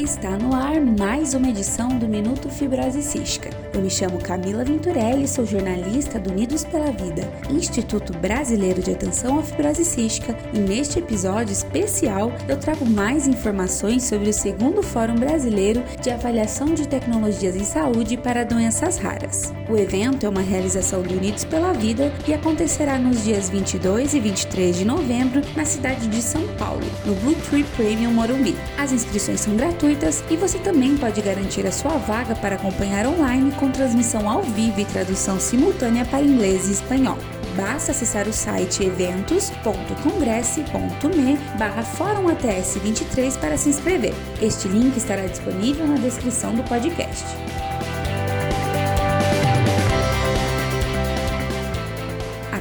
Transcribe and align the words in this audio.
Está 0.00 0.30
no 0.30 0.54
ar 0.54 0.80
mais 0.80 1.34
uma 1.34 1.50
edição 1.50 1.98
do 1.98 2.08
Minuto 2.08 2.48
Fibrose 2.48 3.02
Cística. 3.02 3.69
Eu 3.80 3.84
me 3.84 3.90
chamo 3.90 4.18
Camila 4.18 4.62
Venturelli, 4.62 5.26
sou 5.26 5.46
jornalista 5.46 6.18
do 6.18 6.30
Unidos 6.30 6.66
pela 6.66 6.90
Vida, 6.90 7.26
Instituto 7.48 8.12
Brasileiro 8.12 8.82
de 8.82 8.90
Atenção 8.90 9.38
à 9.38 9.42
Fibrose 9.42 9.86
Cística, 9.86 10.36
e 10.52 10.58
neste 10.58 10.98
episódio 10.98 11.50
especial 11.50 12.30
eu 12.46 12.58
trago 12.58 12.84
mais 12.84 13.26
informações 13.26 14.04
sobre 14.04 14.28
o 14.28 14.34
segundo 14.34 14.82
Fórum 14.82 15.14
Brasileiro 15.14 15.82
de 16.02 16.10
Avaliação 16.10 16.74
de 16.74 16.86
Tecnologias 16.86 17.56
em 17.56 17.64
Saúde 17.64 18.18
para 18.18 18.44
Doenças 18.44 18.98
Raras. 18.98 19.50
O 19.66 19.78
evento 19.78 20.26
é 20.26 20.28
uma 20.28 20.42
realização 20.42 21.00
do 21.00 21.14
Unidos 21.14 21.46
pela 21.46 21.72
Vida 21.72 22.12
e 22.28 22.34
acontecerá 22.34 22.98
nos 22.98 23.24
dias 23.24 23.48
22 23.48 24.12
e 24.12 24.20
23 24.20 24.76
de 24.76 24.84
novembro 24.84 25.40
na 25.56 25.64
cidade 25.64 26.06
de 26.06 26.20
São 26.20 26.46
Paulo, 26.58 26.84
no 27.06 27.14
Blue 27.14 27.34
Tree 27.48 27.64
Premium 27.78 28.12
Morumbi. 28.12 28.54
As 28.76 28.92
inscrições 28.92 29.40
são 29.40 29.56
gratuitas 29.56 30.22
e 30.30 30.36
você 30.36 30.58
também 30.58 30.98
pode 30.98 31.22
garantir 31.22 31.66
a 31.66 31.72
sua 31.72 31.96
vaga 31.96 32.34
para 32.34 32.56
acompanhar 32.56 33.06
online 33.06 33.52
com 33.52 33.69
transmissão 33.70 34.28
ao 34.28 34.42
vivo 34.42 34.80
e 34.80 34.84
tradução 34.84 35.40
simultânea 35.40 36.04
para 36.04 36.22
inglês 36.22 36.68
e 36.68 36.72
espanhol. 36.72 37.16
Basta 37.56 37.92
acessar 37.92 38.28
o 38.28 38.32
site 38.32 38.84
eventos.congresse.me 38.84 41.36
barra 41.58 41.82
Fórum 41.82 42.28
ATS 42.28 42.78
23 42.82 43.36
para 43.36 43.56
se 43.56 43.68
inscrever. 43.68 44.14
Este 44.40 44.68
link 44.68 44.96
estará 44.96 45.26
disponível 45.26 45.84
na 45.86 45.96
descrição 45.96 46.54
do 46.54 46.62
podcast. 46.64 47.24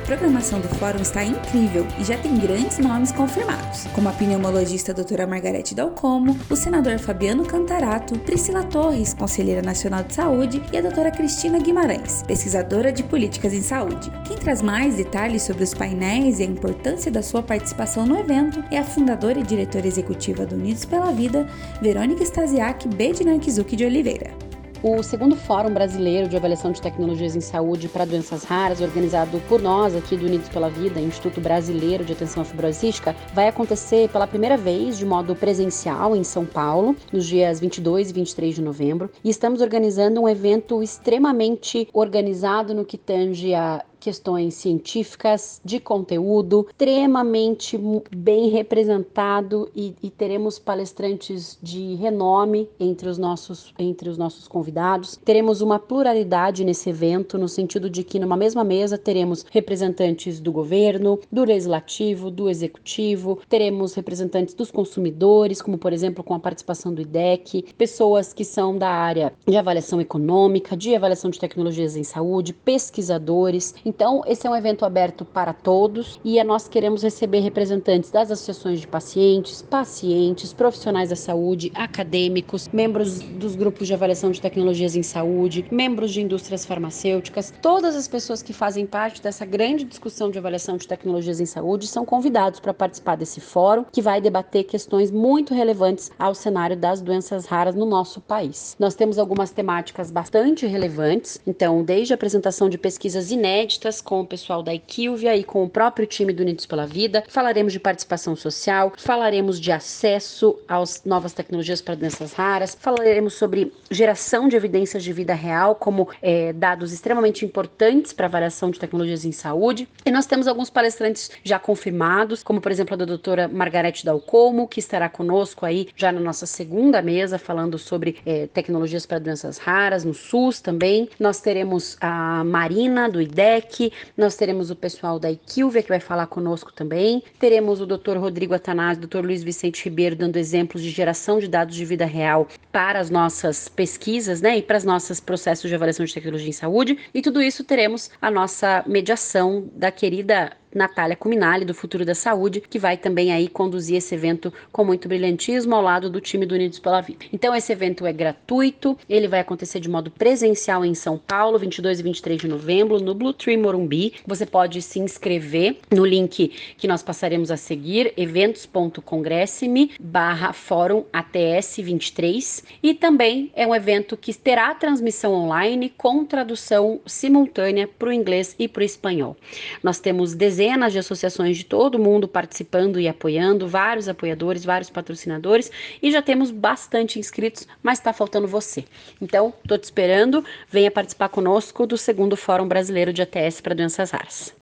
Programação 0.09 0.59
do 0.59 0.68
fórum 0.68 1.02
está 1.02 1.23
incrível 1.23 1.86
e 1.99 2.04
já 2.04 2.18
tem 2.18 2.35
grandes 2.35 2.79
nomes 2.79 3.12
confirmados, 3.12 3.85
como 3.93 4.10
a 4.10 4.12
pneumologista 4.12 4.91
doutora 4.91 5.27
Margarete 5.27 5.76
Dalcomo, 5.76 6.35
o 6.49 6.55
senador 6.55 6.98
Fabiano 6.98 7.46
Cantarato, 7.46 8.18
Priscila 8.18 8.63
Torres, 8.63 9.13
conselheira 9.13 9.62
nacional 9.62 10.04
de 10.04 10.15
saúde, 10.15 10.63
e 10.74 10.77
a 10.77 10.82
doutora 10.82 11.12
Cristina 11.12 11.60
Guimarães, 11.60 12.24
pesquisadora 12.24 12.91
de 12.91 13.04
políticas 13.04 13.54
em 13.54 13.62
saúde. 13.62 14.12
Quem 14.26 14.35
traz 14.35 14.63
mais 14.63 14.96
detalhes 14.96 15.43
sobre 15.43 15.63
os 15.63 15.76
painéis 15.76 16.40
e 16.40 16.43
a 16.43 16.48
importância 16.48 17.12
da 17.12 17.21
sua 17.21 17.43
participação 17.43 18.07
no 18.07 18.18
evento 18.18 18.63
é 18.71 18.80
a 18.80 18.84
fundadora 18.84 19.40
e 19.40 19.43
diretora 19.43 19.85
executiva 19.85 20.43
do 20.43 20.55
Unidos 20.55 20.85
pela 20.85 21.12
Vida, 21.12 21.48
Verônica 21.84 22.24
Stasiak 22.24 22.87
Bednarkizuki 22.87 23.76
de 23.76 23.85
Oliveira. 23.85 24.49
O 24.82 25.04
segundo 25.04 25.35
Fórum 25.35 25.74
Brasileiro 25.74 26.30
de 26.30 26.38
Avaliação 26.38 26.72
de 26.72 26.82
Tecnologias 26.82 27.35
em 27.35 27.41
Saúde 27.41 27.90
para 27.90 28.05
Doenças 28.05 28.46
Raras, 28.46 28.80
organizado 28.80 29.38
por 29.49 29.62
nós 29.62 29.94
aqui 29.94 30.16
do 30.16 30.26
Unidos 30.26 30.48
pela 30.48 30.70
Vida, 30.70 31.02
Instituto 31.02 31.41
Brasileiro 31.41 32.05
de 32.05 32.13
Atenção 32.13 32.46
Fibrosística, 32.46 33.13
vai 33.34 33.49
acontecer 33.49 34.08
pela 34.08 34.26
primeira 34.26 34.55
vez 34.55 34.98
de 34.98 35.05
modo 35.05 35.36
presencial 35.36 36.16
em 36.16 36.24
São 36.24 36.46
Paulo, 36.46 36.96
nos 37.12 37.26
dias 37.26 37.60
22 37.60 38.12
e 38.12 38.13
23 38.13 38.55
de 38.55 38.62
novembro. 38.62 39.10
E 39.21 39.30
estamos 39.30 39.60
organizando 39.60 40.21
um 40.21 40.30
evento 40.30 40.82
extremamente 40.82 41.90
organizado 41.91 42.74
no 42.74 42.86
que 42.86 42.98
tange 42.98 43.54
a 43.54 43.84
questões 44.00 44.54
científicas, 44.55 45.62
de 45.64 45.80
conteúdo, 45.80 46.68
extremamente 46.70 47.80
bem 48.16 48.50
representado 48.50 49.70
e, 49.76 49.96
e, 50.02 50.10
teremos 50.10 50.58
palestrantes 50.58 51.58
de 51.62 51.96
renome 51.96 52.70
entre 52.80 53.10
os, 53.10 53.18
nossos, 53.18 53.74
entre 53.77 54.10
os 54.10 54.18
nossos 54.18 54.48
convidados. 54.48 55.18
Teremos 55.18 55.62
uma 55.62 55.80
pluralidade 55.80 56.64
nesse 56.64 56.90
evento, 56.90 57.38
no 57.38 57.48
sentido 57.48 57.90
de 57.90 58.04
que 58.04 58.20
numa 58.20 58.38
mesma 58.38 58.64
mesa 58.64 58.98
teremos 58.98 59.46
representantes 59.52 60.40
do 60.40 60.52
governo, 60.52 61.20
do 61.32 61.44
legislativo, 61.44 62.32
do 62.32 62.50
executivo, 62.50 63.40
teremos 63.48 63.94
representantes 63.94 64.53
dos 64.53 64.72
consumidores, 64.72 65.62
como 65.62 65.78
por 65.78 65.94
exemplo 65.94 66.24
com 66.24 66.34
a 66.34 66.40
participação 66.40 66.94
do 66.94 67.02
IDEC, 67.02 67.66
pessoas 67.78 68.34
que 68.34 68.46
são 68.46 68.78
da 68.78 68.90
área 68.90 69.34
de 69.48 69.58
avaliação 69.58 70.00
econômica, 70.00 70.78
de 70.78 70.96
avaliação 70.96 71.30
de 71.30 71.40
tecnologias 71.40 71.96
em 71.96 72.04
saúde, 72.04 72.54
pesquisadores. 72.54 73.76
Então, 73.90 74.22
esse 74.28 74.46
é 74.46 74.50
um 74.50 74.56
evento 74.56 74.86
aberto 74.86 75.26
para 75.26 75.52
todos 75.52 76.20
e 76.24 76.42
nós 76.44 76.68
queremos 76.68 77.02
receber 77.02 77.40
representantes 77.40 78.12
das 78.12 78.30
associações 78.30 78.80
de 78.80 78.88
pacientes, 78.88 79.64
pacientes, 79.64 80.54
profissionais 80.54 81.10
da 81.10 81.16
saúde, 81.16 81.72
acadêmicos, 81.74 82.70
membros 82.72 83.20
dos 83.20 83.56
grupos 83.56 83.88
de 83.88 83.94
avaliação 83.96 84.30
de 84.30 84.40
tecnologias 84.40 84.96
em 84.96 85.02
saúde, 85.02 85.66
membros 85.72 86.14
de 86.14 86.22
indústrias 86.22 86.68
farmacêuticas, 86.68 87.52
todas 87.64 87.96
as 87.96 88.08
pessoas 88.08 88.44
que 88.44 88.54
fazem 88.54 88.86
parte 88.86 89.24
dessa 89.24 89.44
grande 89.44 89.86
discussão 89.86 90.30
de 90.30 90.38
avaliação 90.38 90.78
de 90.78 90.88
tecnologias 90.88 91.40
em 91.40 91.48
saúde 91.48 91.88
são 91.88 92.06
convidados 92.06 92.60
para 92.60 92.76
participar 92.76 93.16
desse 93.16 93.42
fórum 93.42 93.86
que 93.92 94.04
vai 94.04 94.22
debater 94.22 94.66
questões 94.66 95.10
muito 95.10 95.52
relevantes 95.52 96.12
ao 96.20 96.36
cenário 96.36 96.78
das 96.78 97.02
doenças 97.02 97.48
raras 97.48 97.74
no 97.74 97.88
nosso 97.88 98.22
país. 98.22 98.76
Nós 98.78 98.94
temos 98.94 99.18
algumas 99.18 99.50
temáticas 99.50 100.12
bastante 100.12 100.68
relevantes, 100.68 101.42
então, 101.48 101.84
desde 101.84 102.14
a 102.14 102.16
apresentação 102.16 102.70
de 102.70 102.78
pesquisas 102.78 103.32
inéditas 103.32 103.78
com 104.03 104.22
o 104.22 104.25
pessoal 104.25 104.62
da 104.62 104.73
Equilvia 104.73 105.35
e 105.35 105.44
com 105.44 105.63
o 105.63 105.69
próprio 105.69 106.06
time 106.06 106.34
do 106.34 106.41
Unidos 106.41 106.66
pela 106.66 106.85
Vida. 106.85 107.23
Falaremos 107.28 107.72
de 107.72 107.79
participação 107.79 108.35
social, 108.35 108.91
falaremos 108.97 109.59
de 109.59 109.72
acesso 109.72 110.59
às 110.67 111.03
novas 111.06 111.34
tecnologias 111.34 111.81
para 111.81 111.95
doenças 111.95 112.34
raras, 112.34 112.78
falaremos 112.79 113.34
sobre 113.34 113.72
geração 113.90 114.47
de 114.47 114.56
evidências 114.56 115.03
de 115.03 115.13
vida 115.13 115.34
real 115.34 115.75
como 115.75 116.09
é, 116.22 116.51
dados 116.51 116.91
extremamente 116.91 117.45
importantes 117.45 118.12
para 118.12 118.25
a 118.25 118.29
avaliação 118.29 118.69
de 118.69 118.79
tecnologias 118.79 119.23
em 119.23 119.31
saúde. 119.31 119.88
E 120.06 120.11
nós 120.11 120.25
temos 120.25 120.47
alguns 120.47 120.69
palestrantes 120.69 121.31
já 121.44 121.57
confirmados, 121.57 122.44
como 122.44 122.59
por 122.59 122.72
exemplo 122.72 122.94
a 122.96 122.97
da 122.97 123.06
doutora 123.06 123.47
Margarete 123.47 124.06
Dalcomo, 124.06 124.67
que 124.67 124.79
estará 124.79 125.07
conosco 125.07 125.66
aí 125.66 125.88
já 125.96 126.11
na 126.11 126.19
nossa 126.19 126.46
segunda 126.46 127.01
mesa, 127.01 127.40
falando 127.40 127.78
sobre 127.78 128.17
é, 128.25 128.47
tecnologias 128.47 129.06
para 129.06 129.19
doenças 129.19 129.57
raras, 129.57 130.03
no 130.03 130.13
SUS 130.13 130.59
também. 130.59 131.09
Nós 131.19 131.40
teremos 131.40 131.97
a 132.01 132.44
Marina, 132.44 133.09
do 133.09 133.22
IDEC, 133.22 133.69
aqui 133.69 133.94
nós 134.18 134.35
teremos 134.35 134.72
o 134.72 134.75
pessoal 134.75 135.19
da 135.19 135.31
Equilvia 135.31 135.84
que 135.84 135.90
vai 135.90 136.00
falar 136.00 136.25
conosco 136.25 136.74
também. 136.74 137.24
Teremos 137.38 137.80
o 137.80 137.85
Dr. 137.85 138.18
Rodrigo 138.18 138.56
Atanásio, 138.56 139.07
Dr. 139.07 139.19
Luiz 139.19 139.44
Vicente 139.44 139.84
Ribeiro 139.85 140.16
dando 140.16 140.38
exemplos 140.38 140.81
de 140.81 140.90
geração 140.90 141.40
de 141.40 141.47
dados 141.47 141.75
de 141.75 141.85
vida 141.85 142.06
real 142.06 142.47
para 142.72 143.00
as 143.00 143.09
nossas 143.09 143.69
pesquisas, 143.69 144.41
né, 144.41 144.58
e 144.58 144.62
para 144.62 144.78
os 144.78 144.84
nossos 144.84 145.19
processos 145.19 145.69
de 145.69 145.75
avaliação 145.75 146.06
de 146.06 146.13
tecnologia 146.13 146.50
em 146.50 146.53
saúde. 146.53 146.97
E 147.13 147.22
tudo 147.22 147.41
isso 147.41 147.63
teremos 147.63 148.09
a 148.19 148.31
nossa 148.31 148.84
mediação 148.88 149.69
da 149.75 149.91
querida 149.91 150.52
Natália 150.74 151.16
Cuminali, 151.16 151.66
do 151.66 151.74
Futuro 151.74 152.06
da 152.06 152.13
Saúde, 152.13 152.62
que 152.62 152.78
vai 152.78 152.96
também 152.96 153.31
aí 153.31 153.47
conduzir 153.47 153.97
esse 153.97 154.13
evento 154.13 154.53
com 154.72 154.85
muito 154.85 155.07
brilhantismo 155.07 155.74
ao 155.75 155.81
lado 155.81 156.09
do 156.09 156.22
time 156.22 156.46
do 156.46 156.56
Unidos 156.56 156.80
pela 156.80 157.02
Vida. 157.02 157.25
Então 157.34 157.56
esse 157.56 157.72
evento 157.72 158.06
é 158.06 158.13
gratuito, 158.13 158.97
ele 159.09 159.28
vai 159.28 159.40
acontecer 159.40 159.79
de 159.79 159.90
modo 159.90 160.12
presencial 160.12 160.85
em 160.85 160.94
São 160.94 161.18
Paulo, 161.18 161.58
22 161.58 162.00
e 162.00 162.03
23 162.03 162.41
de 162.41 162.47
novembro, 162.47 163.00
no 163.00 163.16
Blue 163.16 163.34
Tree 163.34 163.58
Morumbi. 163.58 164.13
Você 164.25 164.46
pode 164.46 164.81
se 164.81 165.00
inscrever 165.00 165.78
no 165.91 166.06
link 166.06 166.52
que 166.78 166.88
nós 166.88 167.02
passaremos 167.02 167.52
a 167.52 167.58
seguir, 167.58 168.13
eventos.congresseme 168.16 169.91
barra 170.00 170.53
fórum 170.53 171.06
ATS 171.12 171.78
23 171.78 172.63
e 172.84 172.94
também 172.94 173.52
é 173.56 173.66
um 173.66 173.74
evento 173.74 174.16
que 174.16 174.34
terá 174.34 174.74
transmissão 174.75 175.34
online 175.34 175.91
com 175.97 176.24
tradução 176.24 177.00
simultânea 177.06 177.88
para 177.88 178.09
o 178.09 178.13
inglês 178.13 178.56
e 178.59 178.68
para 178.68 178.81
o 178.81 178.85
espanhol. 178.85 179.35
Nós 179.84 180.00
temos 180.00 180.35
dezenas 180.35 180.59
dezenas 180.59 180.92
de 180.92 181.00
associações 181.00 181.58
de 181.58 181.64
todo 181.64 181.97
mundo 181.97 182.28
participando 182.28 183.00
e 183.00 183.08
apoiando, 183.08 183.66
vários 183.66 184.09
apoiadores, 184.09 184.66
vários 184.66 184.90
patrocinadores 184.90 185.72
e 186.03 186.12
já 186.12 186.22
temos 186.22 186.52
bastante 186.52 187.18
inscritos, 187.18 187.66
mas 187.81 187.97
está 187.97 188.12
faltando 188.12 188.46
você. 188.46 188.84
Então, 189.22 189.53
estou 189.64 189.78
te 189.78 189.86
esperando, 189.86 190.44
venha 190.70 190.92
participar 190.92 191.30
conosco 191.30 191.88
do 191.88 191.97
segundo 191.97 192.36
Fórum 192.36 192.68
Brasileiro 192.68 193.14
de 193.14 193.22
ATS 193.22 193.62
para 193.62 193.74
Doenças 193.74 194.11
Raras. 194.11 194.59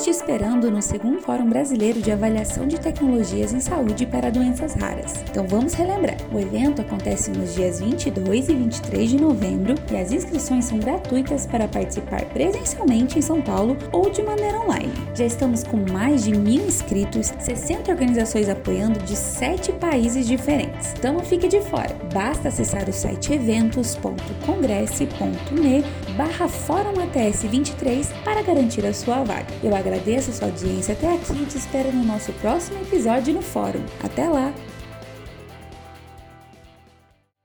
Estamos 0.00 0.18
te 0.18 0.24
esperando 0.24 0.70
no 0.70 0.80
segundo 0.80 1.20
Fórum 1.20 1.50
Brasileiro 1.50 2.00
de 2.00 2.10
Avaliação 2.10 2.66
de 2.66 2.80
Tecnologias 2.80 3.52
em 3.52 3.60
Saúde 3.60 4.06
para 4.06 4.30
Doenças 4.30 4.72
Raras. 4.72 5.12
Então 5.30 5.46
vamos 5.46 5.74
relembrar: 5.74 6.16
o 6.32 6.38
evento 6.38 6.80
acontece 6.80 7.30
nos 7.30 7.54
dias 7.54 7.80
22 7.80 8.48
e 8.48 8.54
23 8.54 9.10
de 9.10 9.20
novembro 9.20 9.74
e 9.92 9.98
as 9.98 10.10
inscrições 10.10 10.64
são 10.64 10.78
gratuitas 10.78 11.44
para 11.44 11.68
participar 11.68 12.24
presencialmente 12.26 13.18
em 13.18 13.22
São 13.22 13.42
Paulo 13.42 13.76
ou 13.92 14.08
de 14.08 14.22
maneira 14.22 14.58
online. 14.60 14.90
Já 15.14 15.26
estamos 15.26 15.62
com 15.64 15.76
mais 15.92 16.24
de 16.24 16.34
mil 16.34 16.66
inscritos, 16.66 17.34
60 17.38 17.90
organizações 17.90 18.48
apoiando 18.48 18.98
de 19.00 19.14
7 19.14 19.70
países 19.72 20.26
diferentes. 20.26 20.94
Então 20.98 21.12
não 21.12 21.20
fique 21.20 21.46
de 21.46 21.60
fora, 21.60 21.94
basta 22.10 22.48
acessar 22.48 22.88
o 22.88 22.92
site 22.92 23.34
eventos.congresse.me 23.34 25.84
barra 26.16 26.48
Fórum 26.48 26.98
ATS 27.00 27.42
23 27.42 28.08
para 28.24 28.40
garantir 28.42 28.86
a 28.86 28.94
sua 28.94 29.22
vaga. 29.24 29.44
Eu 29.62 29.74
agradeço 29.90 30.30
a 30.30 30.32
sua 30.32 30.48
audiência 30.48 30.94
até 30.94 31.12
aqui 31.12 31.42
e 31.42 31.46
te 31.46 31.58
espero 31.58 31.92
no 31.92 32.04
nosso 32.04 32.32
próximo 32.34 32.80
episódio 32.80 33.34
no 33.34 33.42
Fórum. 33.42 33.84
Até 34.02 34.28
lá! 34.28 34.54